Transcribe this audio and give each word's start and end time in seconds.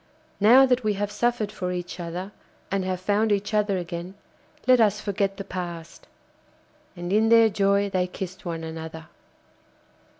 Now 0.39 0.65
that 0.65 0.83
we 0.83 0.93
have 0.95 1.11
suffered 1.11 1.51
for 1.51 1.71
each 1.71 1.99
other, 1.99 2.31
and 2.71 2.83
have 2.83 2.99
found 2.99 3.31
each 3.31 3.53
other 3.53 3.77
again, 3.77 4.15
let 4.65 4.81
us 4.81 4.99
forget 4.99 5.37
the 5.37 5.43
past.' 5.43 6.07
And 6.95 7.13
in 7.13 7.29
their 7.29 7.49
joy 7.49 7.87
they 7.87 8.07
kissed 8.07 8.43
one 8.43 8.63
another. 8.63 9.09